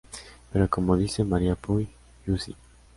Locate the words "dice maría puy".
0.97-1.87